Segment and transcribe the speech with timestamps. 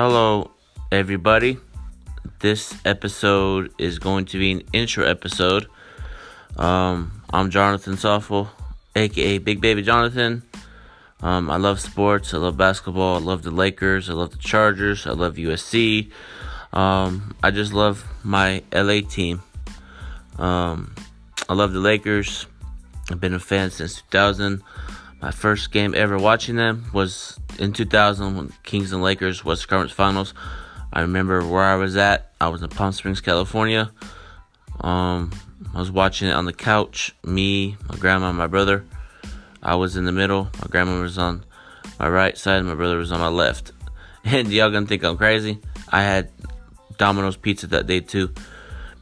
[0.00, 0.52] Hello,
[0.92, 1.58] everybody.
[2.38, 5.66] This episode is going to be an intro episode.
[6.56, 8.46] Um, I'm Jonathan Soffel,
[8.94, 10.44] aka Big Baby Jonathan.
[11.20, 12.32] Um, I love sports.
[12.32, 13.16] I love basketball.
[13.16, 14.08] I love the Lakers.
[14.08, 15.04] I love the Chargers.
[15.04, 16.12] I love USC.
[16.72, 19.42] Um, I just love my LA team.
[20.38, 20.94] Um,
[21.48, 22.46] I love the Lakers.
[23.10, 24.62] I've been a fan since 2000.
[25.20, 29.92] My first game ever watching them was in 2000 when Kings and Lakers was conference
[29.92, 30.32] finals.
[30.92, 32.30] I remember where I was at.
[32.40, 33.90] I was in Palm Springs, California.
[34.80, 35.32] Um,
[35.74, 37.14] I was watching it on the couch.
[37.24, 38.84] Me, my grandma, my brother.
[39.60, 40.44] I was in the middle.
[40.60, 41.44] My grandma was on
[41.98, 42.64] my right side.
[42.64, 43.72] My brother was on my left.
[44.24, 45.58] And y'all gonna think I'm crazy.
[45.88, 46.30] I had
[46.98, 48.34] Domino's pizza that day too,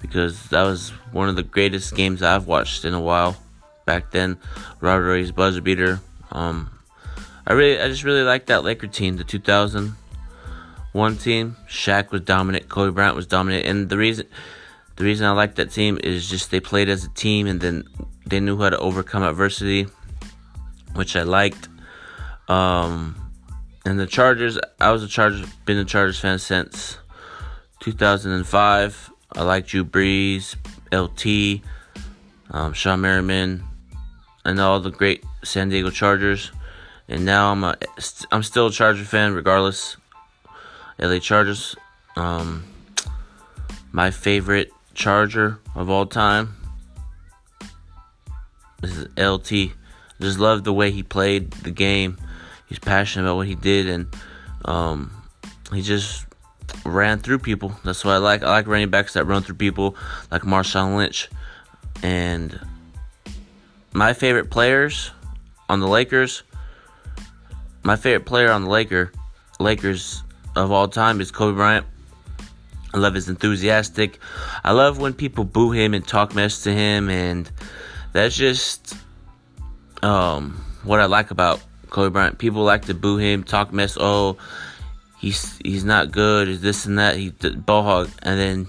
[0.00, 3.36] because that was one of the greatest games I've watched in a while.
[3.86, 4.38] Back then,
[4.80, 6.00] Robert Horry's buzzer beater.
[6.32, 6.70] Um,
[7.46, 11.56] I really, I just really like that Laker team, the 2001 team.
[11.68, 14.26] Shaq was dominant, Kobe Bryant was dominant, and the reason,
[14.96, 17.84] the reason I like that team is just they played as a team, and then
[18.26, 19.86] they knew how to overcome adversity,
[20.94, 21.68] which I liked.
[22.48, 23.14] Um,
[23.84, 26.98] and the Chargers, I was a Chargers, been a Chargers fan since
[27.80, 29.12] 2005.
[29.32, 30.56] I like Drew Brees,
[30.92, 31.62] LT,
[32.50, 33.62] um, Shawne Merriman,
[34.46, 36.50] and all the great San Diego Chargers.
[37.08, 37.76] And now I'm a,
[38.32, 39.96] I'm still a Charger fan regardless.
[40.98, 41.76] LA Chargers.
[42.16, 42.64] Um,
[43.92, 46.56] my favorite Charger of all time
[48.80, 49.72] this is LT.
[50.20, 52.16] Just love the way he played the game.
[52.68, 54.06] He's passionate about what he did, and
[54.64, 55.10] um,
[55.72, 56.26] he just
[56.84, 57.74] ran through people.
[57.84, 58.42] That's what I like.
[58.42, 59.96] I like running backs that run through people,
[60.30, 61.28] like Marshawn Lynch.
[62.02, 62.58] And
[63.96, 65.10] my favorite players
[65.70, 66.42] on the Lakers,
[67.82, 69.10] my favorite player on the Laker,
[69.58, 70.22] Lakers
[70.54, 71.86] of all time is Kobe Bryant.
[72.92, 74.18] I love his enthusiastic.
[74.62, 77.50] I love when people boo him and talk mess to him, and
[78.12, 78.94] that's just
[80.02, 82.36] um, what I like about Kobe Bryant.
[82.36, 83.96] People like to boo him, talk mess.
[83.98, 84.36] Oh,
[85.18, 86.50] he's he's not good.
[86.50, 87.16] Is this and that?
[87.16, 88.68] He ball hog, and then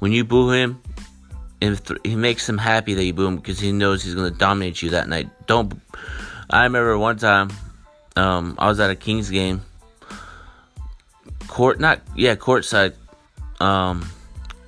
[0.00, 0.82] when you boo him,
[1.60, 4.90] he makes him happy that you boo him because he knows he's gonna dominate you
[4.90, 5.28] that night.
[5.46, 5.80] Don't.
[6.50, 7.50] I remember one time,
[8.16, 9.62] um, I was at a Kings game.
[11.48, 12.94] Court, not yeah, courtside.
[13.60, 14.08] Um,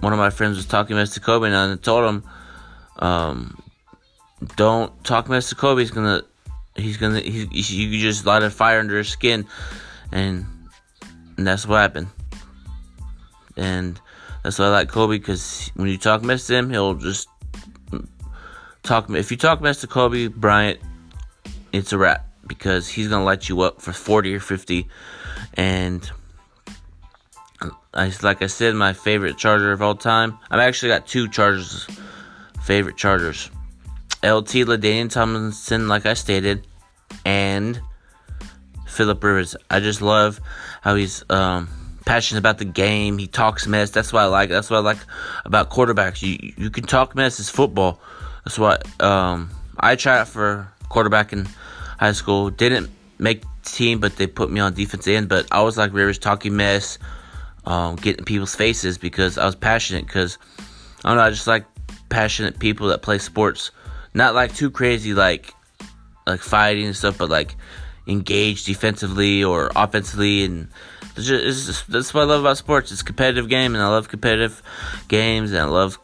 [0.00, 2.24] one of my friends was talking to Kobe, and I told him,
[2.98, 3.62] um,
[4.56, 5.80] "Don't talk mess to Kobe.
[5.80, 6.22] He's gonna,
[6.76, 9.46] he's gonna, he's, you just light a fire under his skin."
[10.12, 10.44] And
[11.36, 12.08] and that's what happened.
[13.56, 14.00] And
[14.44, 17.28] that's why I like Kobe because when you talk mess to him, he'll just
[18.82, 19.08] talk.
[19.08, 20.78] If you talk mess to Kobe Bryant,
[21.72, 24.86] it's a wrap because he's gonna light you up for forty or fifty.
[25.54, 26.08] And
[27.94, 30.38] I, like I said, my favorite Charger of all time.
[30.50, 31.88] I've actually got two Chargers,
[32.62, 33.50] favorite Chargers.
[34.22, 36.66] LT LaDainian Tomlinson, like I stated,
[37.24, 37.80] and
[38.86, 39.56] Philip Rivers.
[39.70, 40.38] I just love
[40.82, 41.68] how he's um,
[42.04, 43.18] passionate about the game.
[43.18, 43.90] He talks mess.
[43.90, 44.50] That's what I like.
[44.50, 44.98] That's what I like
[45.44, 46.22] about quarterbacks.
[46.22, 47.40] You you can talk mess.
[47.40, 48.00] It's football.
[48.44, 51.46] That's what um, I tried for quarterback in
[51.98, 52.50] high school.
[52.50, 55.28] Didn't make team, but they put me on defense end.
[55.28, 56.98] But I was like Rivers, talking mess,
[57.64, 60.06] um, getting people's faces because I was passionate.
[60.06, 60.38] Because
[61.04, 61.24] I don't know.
[61.24, 61.64] I just like
[62.08, 63.70] passionate people that play sports.
[64.12, 65.52] Not like too crazy, like
[66.26, 67.56] like fighting and stuff, but like
[68.06, 70.68] engaged defensively or offensively, and
[71.14, 72.90] that's what I love about sports.
[72.90, 74.62] It's a competitive game, and I love competitive
[75.08, 75.98] games, and I love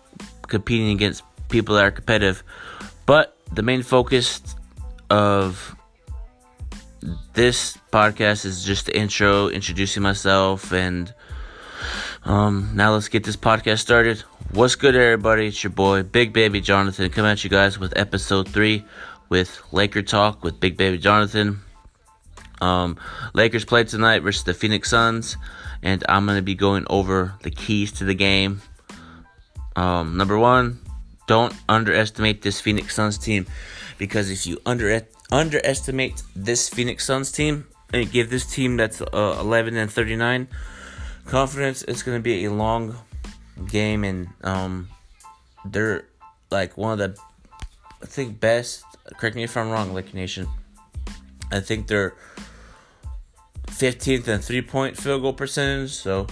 [0.46, 2.42] competing against people that are competitive.
[3.06, 4.40] But the main focus
[5.08, 5.74] of
[7.34, 11.12] this podcast is just the intro, introducing myself, and
[12.24, 14.20] um, now let's get this podcast started.
[14.52, 15.48] What's good, everybody?
[15.48, 18.84] It's your boy, Big Baby Jonathan, coming at you guys with episode three
[19.28, 21.62] with Laker Talk with Big Baby Jonathan.
[22.60, 22.98] Um,
[23.34, 25.36] Lakers play tonight versus the Phoenix Suns,
[25.82, 28.62] and I'm going to be going over the keys to the game.
[29.76, 30.80] Um, number one,
[31.26, 33.46] don't underestimate this Phoenix Suns team
[33.98, 39.36] because if you under underestimate this Phoenix Suns team and give this team that's uh,
[39.40, 40.48] 11 and 39
[41.26, 42.96] confidence, it's going to be a long
[43.68, 44.88] game, and um,
[45.64, 46.04] they're
[46.50, 47.20] like one of the
[48.02, 48.84] I think best.
[49.18, 50.48] Correct me if I'm wrong, Laker Nation.
[51.52, 52.14] I think they're
[53.80, 55.92] 15th and three point field goal percentage.
[55.92, 56.26] So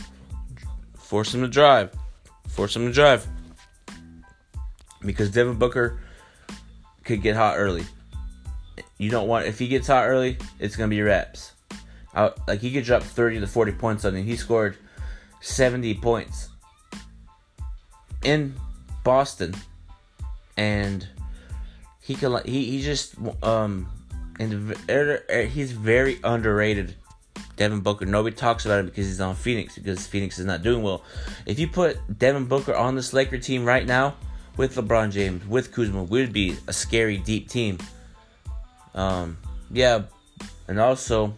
[0.98, 1.94] force him to drive.
[2.48, 3.26] Force him to drive.
[5.00, 5.98] Because Devin Booker
[7.04, 7.84] could get hot early.
[8.98, 11.52] You don't want if he gets hot early, it's gonna be reps.
[12.14, 14.22] out, like he could drop 30 to 40 points on you.
[14.22, 14.76] He scored
[15.40, 16.50] 70 points
[18.22, 18.54] in
[19.04, 19.54] Boston,
[20.58, 21.08] and
[22.02, 23.88] he could he he just um
[24.38, 24.76] and
[25.48, 26.94] he's very underrated.
[27.58, 28.06] Devin Booker.
[28.06, 31.04] Nobody talks about him because he's on Phoenix because Phoenix is not doing well.
[31.44, 34.14] If you put Devin Booker on this Laker team right now
[34.56, 37.78] with LeBron James, with Kuzma, we would be a scary deep team.
[38.94, 39.36] Um,
[39.70, 40.02] yeah,
[40.68, 41.34] and also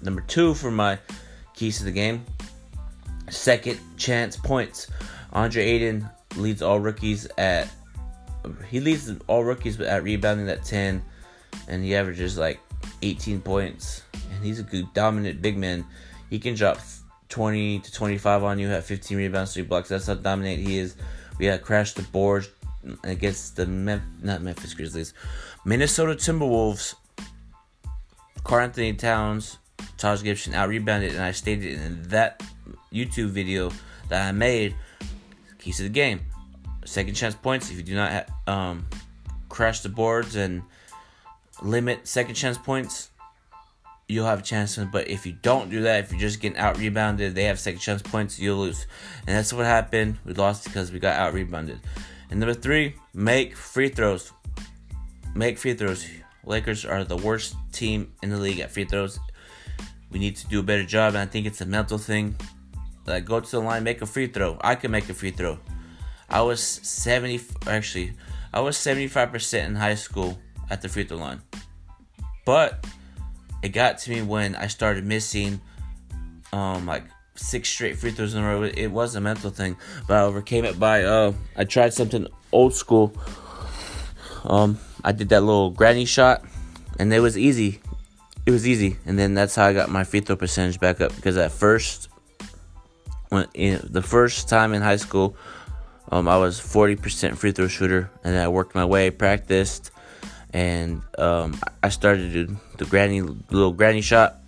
[0.00, 0.98] number two for my
[1.54, 2.24] keys to the game,
[3.28, 4.86] second chance points.
[5.32, 7.68] Andre Ayton leads all rookies at
[8.70, 11.02] he leads all rookies at rebounding at 10
[11.66, 12.60] and he averages like
[13.02, 14.02] 18 points
[14.34, 15.84] and he's a good dominant big man.
[16.30, 16.78] He can drop
[17.28, 19.88] 20 to 25 on you have 15 rebounds 3 blocks.
[19.88, 20.96] That's how dominant he is.
[21.38, 22.46] We had crashed the board
[23.04, 25.14] against the Mem- not Memphis Grizzlies
[25.64, 26.94] Minnesota Timberwolves.
[28.44, 29.58] Karl-Anthony Towns
[29.98, 32.42] Taj Gibson out rebounded and I stated in that
[32.92, 33.70] YouTube video
[34.08, 34.74] that I made.
[35.58, 36.20] Keys to the game.
[36.84, 38.86] Second chance points if you do not um,
[39.48, 40.62] crash the boards and
[41.62, 43.10] limit second chance points
[44.08, 46.78] you'll have a chance but if you don't do that if you're just getting out
[46.78, 48.86] rebounded they have second chance points you'll lose.
[49.26, 50.18] And that's what happened.
[50.24, 51.80] We lost because we got out rebounded.
[52.30, 54.32] And number three make free throws.
[55.34, 56.06] Make free throws.
[56.44, 59.18] Lakers are the worst team in the league at free throws.
[60.10, 62.36] We need to do a better job and i think it's a mental thing.
[63.06, 64.56] Like go to the line make a free throw.
[64.60, 65.58] I can make a free throw.
[66.30, 68.12] I was 70 actually
[68.54, 70.38] I was 75% in high school
[70.70, 71.40] at the free throw line.
[72.44, 72.86] But
[73.62, 75.60] it got to me when I started missing
[76.52, 77.04] um like
[77.34, 78.62] six straight free throws in a row.
[78.62, 79.76] It was a mental thing,
[80.06, 83.12] but I overcame it by uh I tried something old school.
[84.44, 86.44] Um I did that little granny shot
[86.98, 87.80] and it was easy.
[88.44, 91.14] It was easy, and then that's how I got my free throw percentage back up
[91.16, 92.08] because at first
[93.30, 95.36] when in the first time in high school
[96.12, 99.90] um, I was 40% free throw shooter, and then I worked my way, practiced,
[100.56, 104.38] and um, I started the granny little granny shot,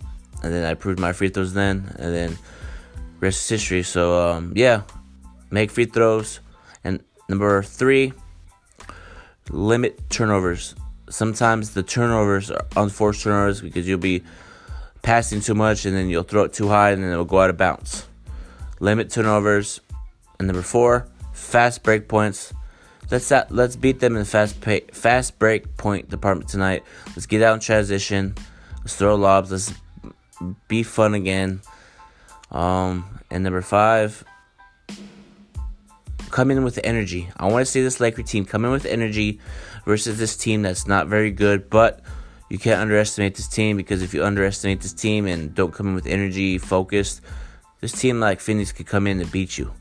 [0.41, 2.37] and then I proved my free throws then, and then
[3.19, 3.83] rest is history.
[3.83, 4.81] So um, yeah,
[5.51, 6.39] make free throws,
[6.83, 8.13] and number three,
[9.51, 10.73] limit turnovers.
[11.11, 14.23] Sometimes the turnovers are unforced turnovers because you'll be
[15.03, 17.51] passing too much, and then you'll throw it too high, and then it'll go out
[17.51, 18.07] of bounds.
[18.79, 19.79] Limit turnovers,
[20.39, 22.51] and number four fast break points.
[23.11, 26.83] Let's let's beat them in fast pay, fast break point department tonight.
[27.07, 28.35] Let's get out in transition.
[28.79, 29.51] Let's throw lobs.
[29.51, 29.73] Let's
[30.67, 31.61] be fun again.
[32.51, 34.23] Um, and number five,
[36.29, 37.29] come in with energy.
[37.37, 39.39] I want to see this Laker team come in with energy
[39.85, 42.01] versus this team that's not very good, but
[42.49, 45.95] you can't underestimate this team because if you underestimate this team and don't come in
[45.95, 47.21] with energy, focused,
[47.81, 49.71] this team like Phoenix could come in and beat you.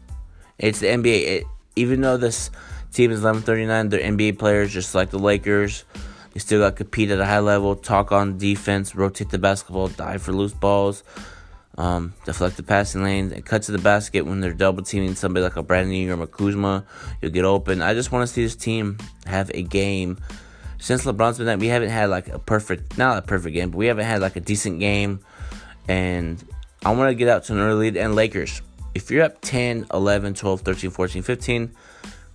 [0.58, 1.26] It's the NBA.
[1.26, 1.44] It,
[1.76, 2.50] even though this
[2.92, 5.84] team is 1139, they're NBA players just like the Lakers.
[6.32, 9.88] They still got to compete at a high level, talk on defense, rotate the basketball,
[9.88, 11.02] dive for loose balls,
[11.76, 15.42] um, deflect the passing lanes, and cut to the basket when they're double teaming somebody
[15.42, 16.84] like a Brandon or Kuzma.
[17.22, 17.82] You'll get open.
[17.82, 20.18] I just want to see this team have a game.
[20.78, 23.78] Since LeBron's been there, we haven't had like a perfect, not a perfect game, but
[23.78, 25.20] we haven't had like a decent game.
[25.88, 26.42] And
[26.84, 27.96] I want to get out to an early lead.
[27.96, 28.62] And Lakers,
[28.94, 31.72] if you're up 10, 11, 12, 13, 14, 15,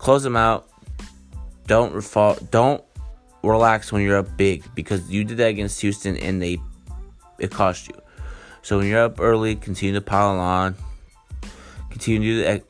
[0.03, 0.67] close them out.
[1.65, 2.83] Don't fall, don't
[3.41, 6.59] relax when you're up big because you did that against Houston and they
[7.39, 7.95] it cost you.
[8.63, 10.75] So when you're up early, continue to pile on.
[11.89, 12.61] Continue to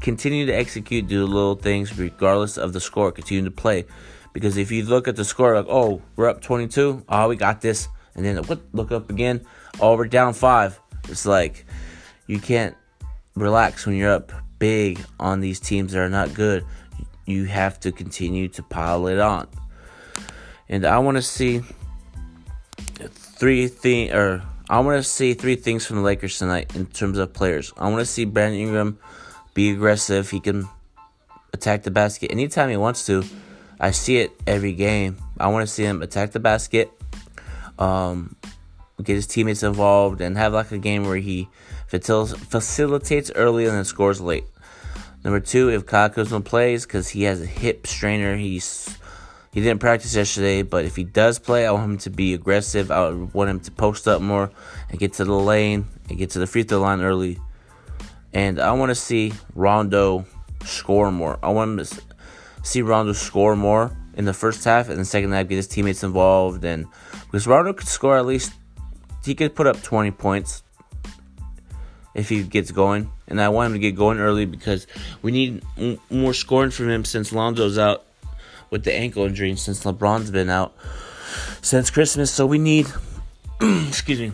[0.00, 3.10] continue to execute, do little things regardless of the score.
[3.10, 3.86] Continue to play,
[4.34, 7.62] because if you look at the score like, oh, we're up 22, oh, we got
[7.62, 8.60] this, and then what?
[8.72, 9.46] Look up again,
[9.80, 10.78] oh, we're down five.
[11.08, 11.64] It's like
[12.26, 12.76] you can't
[13.34, 16.64] relax when you're up big on these teams that are not good.
[17.26, 19.48] You have to continue to pile it on.
[20.68, 21.62] And I want to see
[23.08, 27.18] three thing or I want to see three things from the Lakers tonight in terms
[27.18, 27.72] of players.
[27.76, 28.98] I want to see Brandon Ingram
[29.52, 30.30] be aggressive.
[30.30, 30.68] He can
[31.52, 33.24] attack the basket anytime he wants to.
[33.80, 35.16] I see it every game.
[35.38, 36.92] I want to see him attack the basket,
[37.78, 38.36] um,
[39.02, 41.48] get his teammates involved, and have like a game where he
[41.88, 44.44] facilitates early and then scores late.
[45.24, 48.96] Number two, if Kyle Kuzma plays because he has a hip strainer, he's
[49.52, 52.90] he didn't practice yesterday, but if he does play, I want him to be aggressive.
[52.90, 54.50] I want him to post up more
[54.88, 57.38] and get to the lane and get to the free throw line early.
[58.32, 60.24] And I want to see Rondo
[60.64, 61.38] score more.
[61.42, 62.02] I want to
[62.62, 66.04] see Rondo score more in the first half and the second half, get his teammates
[66.04, 66.64] involved.
[66.64, 66.86] And
[67.24, 68.52] because Rondo could score at least
[69.24, 70.62] he could put up 20 points
[72.14, 73.10] if he gets going.
[73.28, 74.86] And I want him to get going early because
[75.22, 75.62] we need
[76.10, 78.04] more scoring from him since Lonzo's out
[78.70, 80.74] with the ankle injury, since LeBron's been out
[81.62, 82.32] since Christmas.
[82.32, 82.86] So we need,
[83.60, 84.32] excuse me,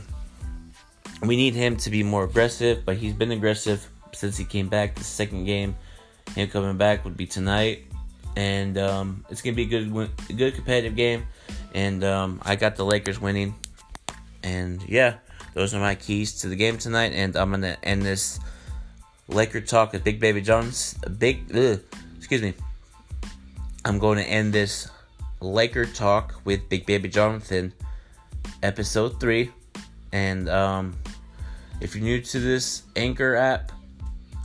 [1.22, 2.84] we need him to be more aggressive.
[2.84, 4.94] But he's been aggressive since he came back.
[4.94, 5.76] The second game,
[6.34, 7.84] him coming back would be tonight,
[8.36, 11.26] and um, it's gonna be a good, good competitive game.
[11.74, 13.54] And um, I got the Lakers winning,
[14.46, 15.16] and yeah,
[15.54, 17.12] those are my keys to the game tonight.
[17.12, 18.38] And I'm gonna end this
[19.28, 20.94] Laker talk with Big Baby Jones.
[21.18, 21.80] Big, ugh,
[22.16, 22.54] excuse me.
[23.84, 24.88] I'm going to end this
[25.40, 27.72] Laker talk with Big Baby Jonathan,
[28.62, 29.50] episode three.
[30.12, 30.96] And um,
[31.80, 33.72] if you're new to this Anchor app,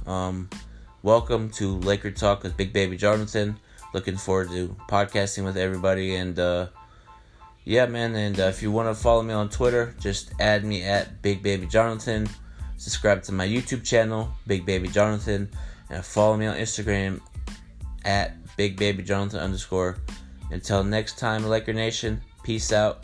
[0.07, 0.49] um,
[1.03, 3.57] welcome to Laker Talk with Big Baby Jonathan.
[3.93, 6.15] Looking forward to podcasting with everybody.
[6.15, 6.67] And uh,
[7.63, 8.15] yeah, man.
[8.15, 11.43] And uh, if you want to follow me on Twitter, just add me at Big
[11.43, 12.27] Baby Jonathan.
[12.77, 15.49] Subscribe to my YouTube channel, Big Baby Jonathan.
[15.89, 17.21] And follow me on Instagram
[18.05, 19.97] at Big Baby Jonathan underscore.
[20.51, 23.03] Until next time, Laker Nation, peace out.